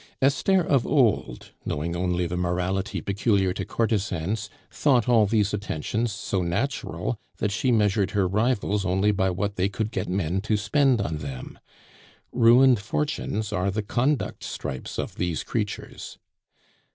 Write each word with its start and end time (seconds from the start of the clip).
Esther 0.19 0.61
of 0.63 0.87
old, 0.87 1.51
knowing 1.63 1.95
only 1.95 2.25
the 2.25 2.35
morality 2.35 3.01
peculiar 3.01 3.53
to 3.53 3.63
courtesans, 3.63 4.49
thought 4.71 5.07
all 5.07 5.27
these 5.27 5.53
attentions 5.53 6.11
so 6.11 6.41
natural, 6.41 7.19
that 7.37 7.51
she 7.51 7.71
measured 7.71 8.09
her 8.09 8.27
rivals 8.27 8.83
only 8.83 9.11
by 9.11 9.29
what 9.29 9.57
they 9.57 9.69
could 9.69 9.91
get 9.91 10.09
men 10.09 10.41
to 10.41 10.57
spend 10.57 10.99
on 10.99 11.17
them. 11.19 11.59
Ruined 12.31 12.79
fortunes 12.79 13.53
are 13.53 13.69
the 13.69 13.83
conduct 13.83 14.43
stripes 14.43 14.97
of 14.97 15.17
these 15.17 15.43
creatures. 15.43 16.17